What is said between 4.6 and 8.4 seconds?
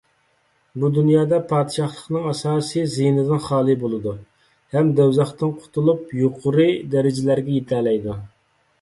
ھەم دوزاختىن قۇتۇلۇپ يۇقىرى دەرىجىلەرگە يېتەلەيدۇ.